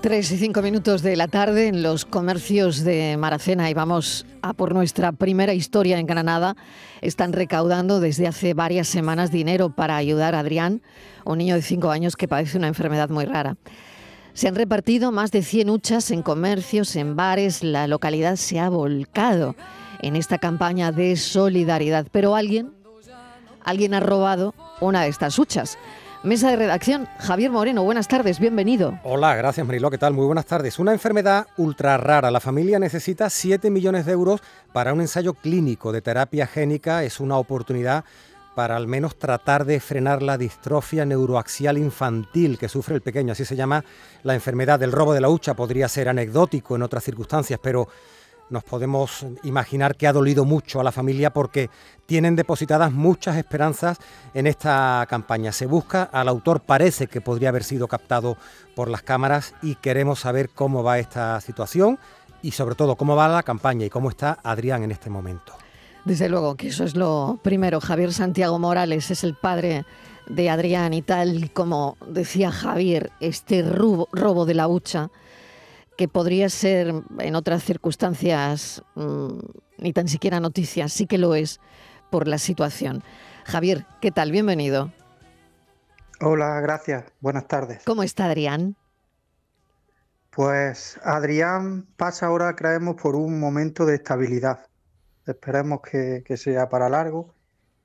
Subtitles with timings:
[0.00, 4.54] Tres y cinco minutos de la tarde en los comercios de Maracena y vamos a
[4.54, 6.56] por nuestra primera historia en Granada.
[7.02, 10.80] Están recaudando desde hace varias semanas dinero para ayudar a Adrián,
[11.26, 13.58] un niño de cinco años que padece una enfermedad muy rara.
[14.32, 17.62] Se han repartido más de 100 huchas en comercios, en bares.
[17.62, 19.54] La localidad se ha volcado
[20.00, 22.06] en esta campaña de solidaridad.
[22.10, 22.72] Pero alguien,
[23.62, 25.76] alguien ha robado una de estas huchas.
[26.22, 29.00] Mesa de redacción, Javier Moreno, buenas tardes, bienvenido.
[29.04, 30.12] Hola, gracias Marilo, ¿qué tal?
[30.12, 30.78] Muy buenas tardes.
[30.78, 32.30] Una enfermedad ultra rara.
[32.30, 34.42] La familia necesita 7 millones de euros
[34.74, 37.04] para un ensayo clínico de terapia génica.
[37.04, 38.04] Es una oportunidad
[38.54, 43.32] para al menos tratar de frenar la distrofia neuroaxial infantil que sufre el pequeño.
[43.32, 43.82] Así se llama
[44.22, 45.54] la enfermedad del robo de la hucha.
[45.54, 47.88] Podría ser anecdótico en otras circunstancias, pero
[48.50, 51.70] nos podemos imaginar que ha dolido mucho a la familia porque
[52.06, 53.98] tienen depositadas muchas esperanzas
[54.34, 55.52] en esta campaña.
[55.52, 58.36] Se busca al autor, parece que podría haber sido captado
[58.74, 61.98] por las cámaras y queremos saber cómo va esta situación
[62.42, 65.52] y sobre todo cómo va la campaña y cómo está Adrián en este momento.
[66.04, 67.80] Desde luego que eso es lo primero.
[67.80, 69.84] Javier Santiago Morales es el padre
[70.26, 75.10] de Adrián y tal como decía Javier, este robo, de la hucha
[76.00, 79.38] que podría ser en otras circunstancias mm,
[79.76, 81.60] ni tan siquiera noticias, sí que lo es
[82.10, 83.02] por la situación.
[83.44, 84.32] Javier, ¿qué tal?
[84.32, 84.90] Bienvenido.
[86.22, 87.04] Hola, gracias.
[87.20, 87.82] Buenas tardes.
[87.84, 88.76] ¿Cómo está Adrián?
[90.30, 94.68] Pues Adrián pasa ahora, creemos, por un momento de estabilidad.
[95.26, 97.34] Esperemos que, sea para largo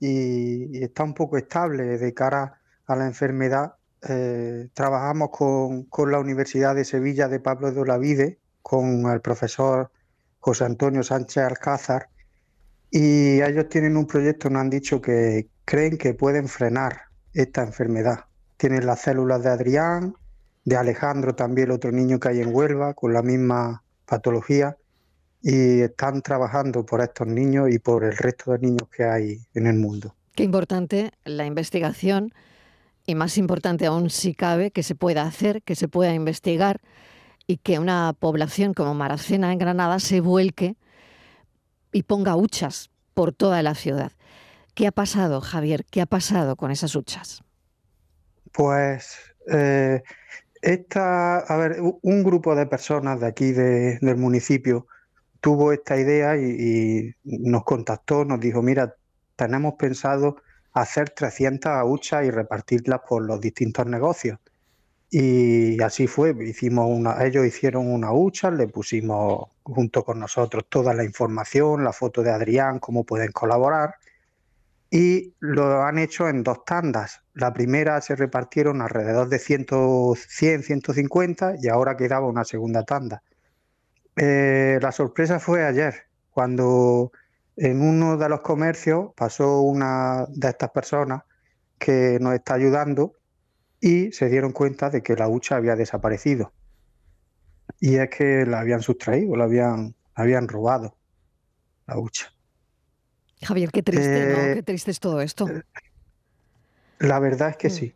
[0.00, 3.76] y, está un poco estable de cara a la enfermedad
[4.08, 9.90] eh, trabajamos con, la Universidad de Sevilla de Pablo de Olavide, con el profesor
[10.38, 12.08] José Antonio Sánchez Alcázar,
[12.90, 17.02] y ellos tienen un proyecto, nos han dicho que creen que pueden frenar
[17.34, 18.24] esta enfermedad.
[18.56, 20.14] Tienen las células de Adrián,
[20.64, 24.76] de Alejandro también, el otro niño que hay en Huelva, con la misma patología,
[25.42, 29.66] y están trabajando por estos niños y por el resto de niños que hay en
[29.66, 30.14] el mundo.
[30.34, 32.32] Qué importante la investigación
[33.10, 36.80] y más importante aún si cabe que se pueda hacer, que se pueda investigar
[37.46, 40.76] y que una población como Maracena en Granada se vuelque
[41.92, 44.12] y ponga huchas por toda la ciudad.
[44.74, 45.84] ¿Qué ha pasado, Javier?
[45.90, 47.42] ¿Qué ha pasado con esas huchas?
[48.52, 49.18] Pues
[49.50, 50.02] eh,
[50.62, 54.86] esta, a ver, un grupo de personas de aquí del municipio
[55.40, 58.94] tuvo esta idea y, nos contactó, nos dijo, mira,
[59.36, 60.36] tenemos pensado
[60.72, 64.38] hacer 300 huchas y repartirlas por los distintos negocios.
[65.12, 70.94] Y así fue, hicimos una, ellos hicieron una hucha, le pusimos junto con nosotros toda
[70.94, 73.96] la información, la foto de Adrián, cómo pueden colaborar,
[74.88, 77.22] y lo han hecho en dos tandas.
[77.34, 79.66] La primera se repartieron alrededor de 100,
[80.16, 83.22] 100 150 y ahora quedaba una segunda tanda.
[84.16, 87.12] Eh, la sorpresa fue ayer, cuando
[87.62, 91.24] en uno de los comercios pasó una de estas personas
[91.78, 93.16] que nos está ayudando
[93.80, 96.54] y se dieron cuenta de que la hucha había desaparecido.
[97.78, 100.96] Y es que la habían sustraído, la habían, habían robado,
[101.86, 102.32] la hucha.
[103.42, 104.38] Javier, qué triste, ¿no?
[104.38, 105.46] Eh, qué triste es todo esto.
[105.46, 105.62] Eh,
[106.98, 107.70] la verdad es que mm.
[107.70, 107.94] sí.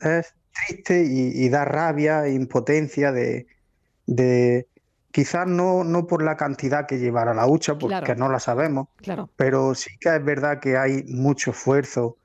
[0.00, 0.34] Es,
[0.66, 3.46] triste y, da rabia e impotencia de,
[5.10, 9.30] Quizás no, no por la cantidad que llevará la hucha, porque no la sabemos, claro.
[9.36, 12.18] pero sí que es verdad que hay mucho esfuerzo,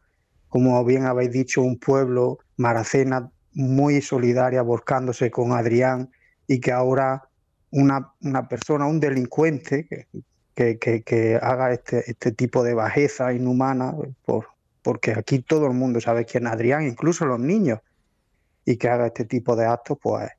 [0.49, 6.11] como bien habéis dicho, un pueblo, Maracena, muy solidaria, volcándose con Adrián,
[6.45, 7.29] y que ahora
[7.71, 9.87] una, una persona, un delincuente,
[10.53, 13.95] que, que, que, haga este, este tipo de bajeza inhumana,
[14.25, 14.47] por,
[14.81, 17.79] porque aquí todo el mundo sabe quién es Adrián, incluso los niños,
[18.65, 20.29] y que haga este tipo de actos, pues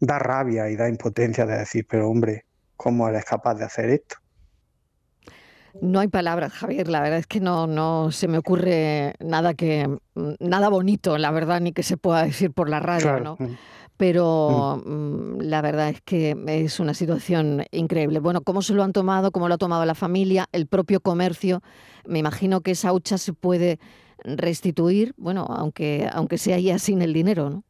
[0.00, 2.46] da rabia y da impotencia de decir, pero hombre,
[2.76, 4.16] ¿cómo eres capaz de hacer esto?
[5.80, 6.88] No hay palabras, Javier.
[6.88, 9.88] La verdad es que no, no se me ocurre nada que
[10.38, 13.36] nada bonito, la verdad, ni que se pueda decir por la radio, ¿no?
[13.38, 13.56] Mm.
[13.96, 14.90] Pero mm.
[14.90, 18.20] Mm, la verdad es que es una situación increíble.
[18.20, 19.32] Bueno, ¿cómo se lo han tomado?
[19.32, 20.48] ¿Cómo lo ha tomado la familia?
[20.52, 21.60] El propio comercio.
[22.06, 23.78] Me imagino que esa hucha se puede
[24.24, 27.64] restituir, bueno, aunque, aunque sea ya sin el dinero, ¿no?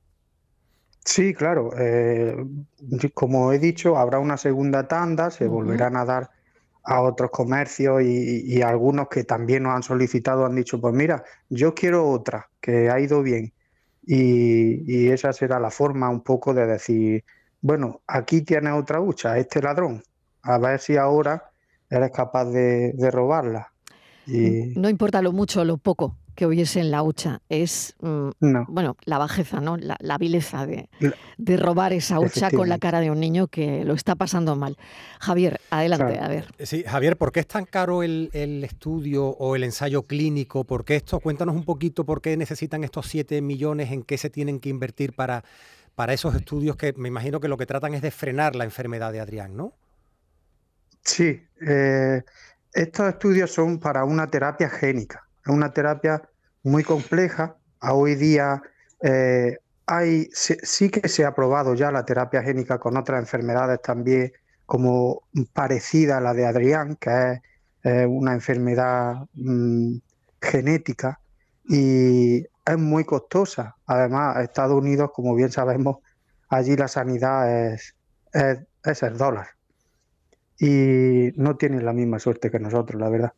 [1.05, 1.71] Sí, claro.
[1.79, 2.35] Eh,
[3.13, 6.31] como he dicho, habrá una segunda tanda, se volverán a dar
[6.83, 11.75] a otros comercios y, algunos que también nos han solicitado han dicho, pues mira, yo
[11.75, 13.53] quiero otra, que ha ido bien.
[14.07, 17.25] Y, esa será la forma un poco de decir,
[17.61, 20.03] bueno, aquí tienes otra hucha, este ladrón,
[20.43, 21.51] a ver si ahora
[21.89, 23.73] eres capaz de, robarla.
[24.27, 24.73] Y...
[24.79, 28.31] No importa lo mucho o lo poco, que hoy es en la hucha, es mm,
[28.69, 29.77] bueno, la bajeza, ¿no?
[29.77, 30.89] La, vileza de,
[31.39, 34.77] de, robar esa hucha con la cara de un niño que lo está pasando mal.
[35.21, 36.55] Javier, adelante, a ver.
[36.61, 40.65] Sí, Javier, ¿por qué es tan caro el, estudio o el ensayo clínico?
[40.65, 41.21] ¿Por qué esto?
[41.21, 45.15] Cuéntanos un poquito por qué necesitan estos 7 millones, en qué se tienen que invertir
[45.15, 45.45] para,
[45.95, 49.13] para esos estudios que me imagino que lo que tratan es de frenar la enfermedad
[49.13, 49.75] de Adrián, ¿no?
[51.03, 52.23] Sí, eh,
[52.73, 56.23] estos estudios son para una terapia génica, una terapia
[56.63, 57.57] muy compleja.
[57.81, 58.63] hoy día
[59.03, 64.33] eh, hay, sí, que se ha probado ya la terapia génica con otras enfermedades también,
[64.67, 67.41] como parecida a la de Adrián, que es
[67.85, 69.97] eh, una enfermedad mm,
[70.41, 71.21] genética
[71.69, 73.77] y es muy costosa.
[73.87, 75.99] Además, Estados Unidos, como bien sabemos,
[76.49, 77.95] allí la sanidad es,
[78.33, 79.49] es, es el dólar
[80.59, 83.33] y no tienen la misma suerte que nosotros, la verdad.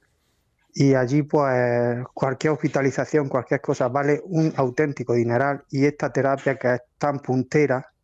[0.79, 6.75] Y allí, pues, cualquier hospitalización, cualquier cosa, vale un auténtico dineral y esta terapia que
[6.75, 7.95] es tan puntera,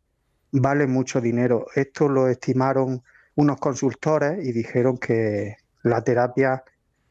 [0.51, 1.67] vale mucho dinero.
[1.75, 3.03] Esto lo estimaron
[3.35, 6.63] unos consultores y dijeron que la terapia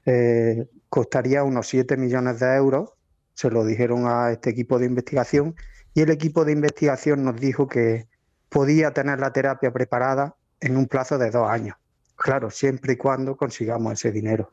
[0.05, 2.91] eh, costaría unos 7 millones de euros.
[3.35, 5.55] Se lo dijeron a este equipo de investigación
[5.95, 8.09] y el equipo de investigación nos dijo que
[8.49, 11.77] podía tener la terapia preparada en un plazo de dos años.
[12.17, 14.53] Claro, siempre y cuando consigamos ese dinero.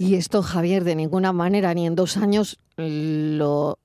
[0.00, 3.80] Y esto, Javier, de ninguna manera, ni en dos años, lo,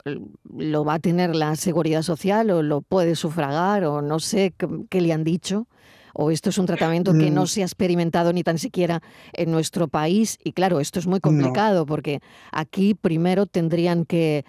[0.55, 4.53] lo va a tener la seguridad social o lo puede sufragar o no sé
[4.89, 5.67] qué le han dicho
[6.13, 7.47] o esto es un tratamiento que no mm.
[7.47, 9.01] se ha experimentado ni tan siquiera
[9.33, 12.21] en nuestro país y claro, esto es muy complicado porque
[12.51, 14.45] aquí primero tendrían que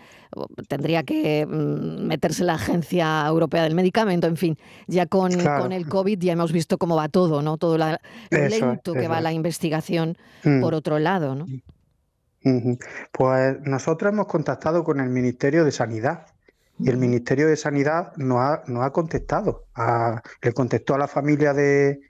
[0.69, 5.89] tendría que mm, meterse la Agencia Europea del Medicamento, en fin, ya con, con el
[5.89, 7.57] COVID ya hemos visto cómo va todo, ¿no?
[7.57, 7.87] Todo lo
[8.31, 10.61] lento que va la investigación mm.
[10.61, 11.47] por otro lado, ¿no?
[13.11, 16.27] Pues nosotros hemos contactado con el Ministerio de Sanidad
[16.79, 19.67] y el Ministerio de Sanidad no ha, ha contestado.
[20.43, 22.01] le contestó a la familia de,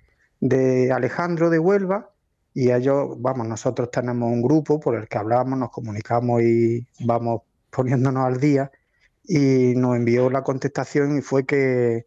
[0.92, 2.10] Alejandro de Huelva
[2.52, 7.42] y ellos, vamos, nosotros tenemos un grupo por el que hablamos, nos comunicamos y vamos
[7.70, 8.70] poniéndonos al día
[9.24, 12.06] y nos envió la contestación y fue que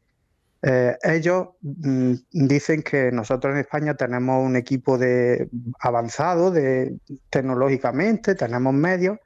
[0.62, 5.50] eh, ellos mm, dicen que nosotros en España tenemos un equipo de
[5.80, 6.98] avanzado de,
[7.30, 9.20] tecnológicamente, tenemos medios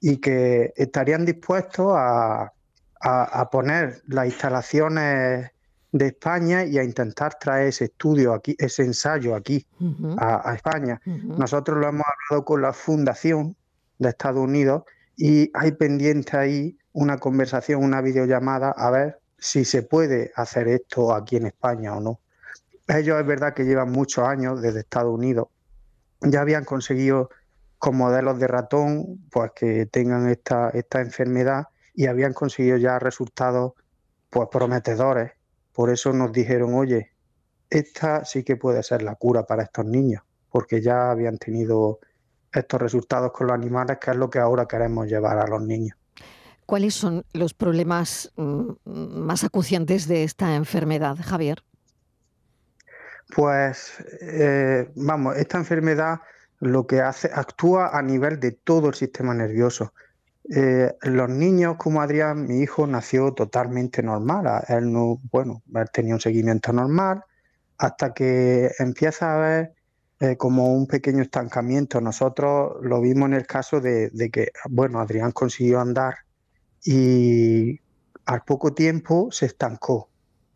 [0.00, 2.52] y que estarían dispuestos a,
[3.00, 5.50] a, poner las instalaciones
[5.92, 9.66] de España y a intentar traer ese estudio aquí, ese ensayo aquí
[10.18, 11.00] a, España.
[11.04, 13.56] Nosotros lo hemos hablado con la Fundación
[13.98, 14.82] de Estados Unidos
[15.16, 21.14] y hay pendiente ahí una conversación, una videollamada, a ver si se puede hacer esto
[21.14, 22.20] aquí en España o no.
[22.88, 25.48] Ellos es verdad que llevan muchos años desde Estados Unidos,
[26.20, 27.30] ya habían conseguido
[27.78, 31.68] con modelos de ratón pues que tengan esta, esta enfermedad
[31.98, 33.72] y habían conseguido ya resultados
[34.30, 35.32] pues prometedores.
[35.72, 37.10] Por eso nos dijeron, oye,
[37.70, 41.98] esta sí que puede ser la cura para estos niños, porque ya habían tenido
[42.52, 45.98] estos resultados con los animales, que es lo que ahora queremos llevar a los niños.
[46.66, 51.64] ¿Cuáles son los problemas mm, más acuciantes de esta enfermedad, Javier?
[53.34, 56.20] Pues, eh, vamos, esta enfermedad
[56.60, 59.92] lo que hace, actúa a nivel de todo el sistema nervioso.
[60.50, 64.64] Eh, los niños como Adrián, mi hijo, nació totalmente normal.
[64.68, 67.22] Él no, bueno, él tenía un seguimiento normal
[67.76, 69.74] hasta que empieza a haber
[70.20, 72.00] eh, como un pequeño estancamiento.
[72.00, 76.16] Nosotros lo vimos en el caso de, que, bueno, Adrián consiguió andar
[76.84, 77.78] y
[78.24, 80.08] al poco tiempo se estancó.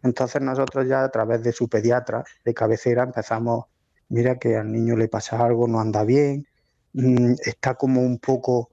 [0.03, 3.67] Entonces nosotros ya a través de su pediatra de cabecera empezamos,
[4.09, 6.45] mira que al niño le pasa algo, no anda bien,
[6.95, 8.72] mm, está como un poco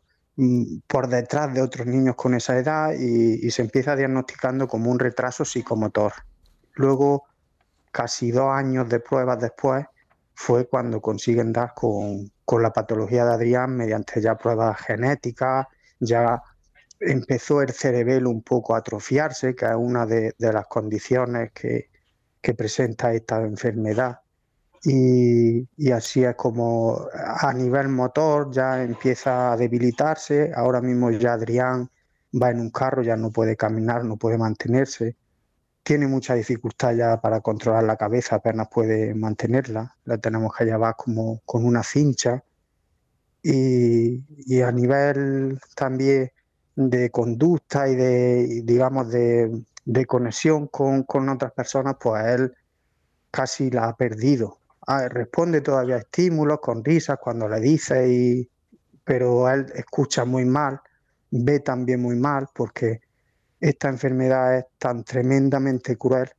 [0.87, 5.43] por detrás de otros niños con esa edad y, se empieza diagnosticando como un retraso
[5.43, 6.13] psicomotor.
[6.73, 7.25] Luego,
[7.91, 9.85] casi dos años de pruebas después,
[10.33, 12.31] fue cuando consiguen dar con,
[12.61, 15.67] la patología de Adrián mediante ya pruebas genéticas,
[15.99, 16.41] ya
[16.99, 23.13] empezó el cerebelo un poco a atrofiarse, que es una de, las condiciones que presenta
[23.13, 24.19] esta enfermedad
[24.83, 30.51] y, así es como a nivel motor ya empieza a debilitarse.
[30.55, 31.89] Ahora mismo ya Adrián
[32.41, 35.17] va en un carro, ya no puede caminar, no puede mantenerse.
[35.83, 39.95] Tiene mucha dificultad ya para controlar la cabeza, apenas puede mantenerla.
[40.05, 42.43] La tenemos que llevar como con una cincha.
[43.43, 46.31] Y, a nivel también
[46.75, 49.65] de conducta y de, digamos, de,
[50.07, 52.53] conexión con, con otras personas, pues él
[53.31, 54.58] casi la ha perdido
[55.09, 58.49] responde todavía a estímulos con risas cuando le dice, y,
[59.03, 60.79] pero él escucha muy mal,
[61.31, 63.01] ve también muy mal, porque
[63.59, 66.29] esta enfermedad es tan tremendamente cruel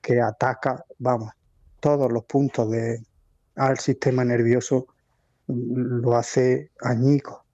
[0.00, 1.32] que ataca, vamos,
[1.80, 3.02] todos los puntos de,
[3.56, 4.86] al sistema nervioso,
[5.46, 7.44] lo hace añico.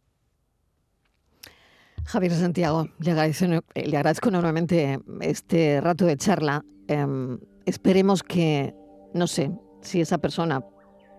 [2.04, 6.64] Javier Santiago, le agradezco, le agradezco enormemente este rato de charla.
[6.86, 8.74] Em, esperemos que,
[9.12, 9.50] no sé,
[9.88, 10.62] si esa persona,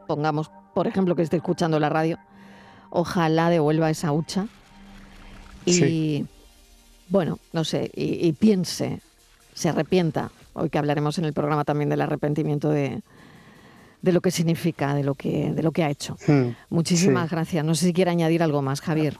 [0.07, 2.17] pongamos, por ejemplo, que esté escuchando la radio,
[2.89, 4.47] ojalá devuelva esa hucha
[5.65, 6.25] y,
[7.09, 9.01] bueno, no sé, y, piense,
[9.53, 13.01] se arrepienta, hoy que hablaremos en el programa también del arrepentimiento de,
[14.01, 16.15] de lo que significa, de lo que, de lo que ha hecho.
[16.25, 17.65] Hmm, Muchísimas gracias.
[17.65, 19.17] No sé si quiere añadir algo más, Javier.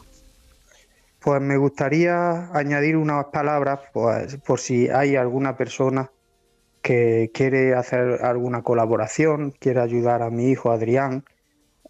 [1.19, 6.09] Pues me gustaría añadir unas palabras, pues, por si hay alguna persona
[6.81, 11.25] que quiere hacer alguna colaboración, quiere ayudar a mi hijo Adrián,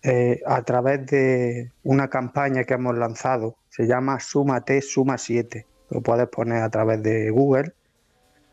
[0.01, 5.65] eh, a través de una campaña que hemos lanzado, se llama Súmate, Suma 7.
[5.89, 7.73] Lo puedes poner a través de Google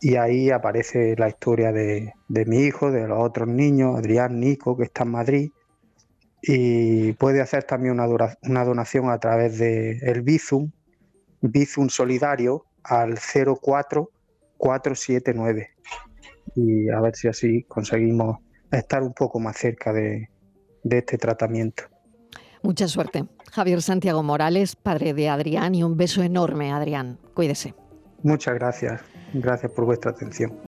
[0.01, 4.83] y ahí aparece la historia de, mi hijo, de los otros niños, Adrián, Nico, que
[4.85, 5.51] está en Madrid,
[6.43, 8.07] y puede hacer también una,
[8.43, 10.71] una donación a través de el Bizum,
[11.41, 15.71] Bizum Solidario al 04479
[16.55, 18.39] y a ver si así conseguimos
[18.71, 20.29] estar un poco más cerca de,
[20.83, 21.85] de este tratamiento.
[22.63, 23.25] Mucha suerte.
[23.53, 27.19] Javier Santiago Morales, padre de Adrián, y un beso enorme, Adrián.
[27.35, 27.75] Cuídese.
[28.23, 29.03] Muchas gracias.
[29.35, 30.59] Gracias por vuestra atención.